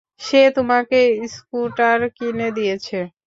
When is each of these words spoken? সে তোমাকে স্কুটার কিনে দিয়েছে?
সে 0.21 0.41
তোমাকে 0.57 0.99
স্কুটার 1.33 1.99
কিনে 2.17 2.47
দিয়েছে? 2.57 2.97